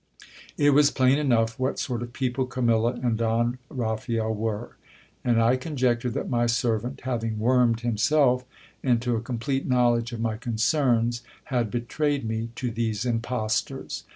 [0.57, 4.75] It was plain enough what sort of people Camilla and Don Raphael were;
[5.23, 8.43] and I conjectured that my ser vant, having wormed himself
[8.81, 11.21] into a complete knowledge of my concerns,
[11.53, 14.03] had be trayed me to these impostors.